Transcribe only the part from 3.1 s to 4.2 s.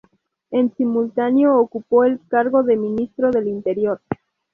del interior.